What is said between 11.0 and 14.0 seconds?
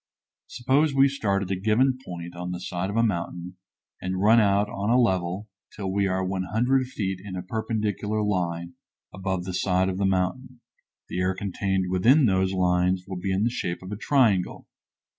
the air contained within those lines will be in the shape of a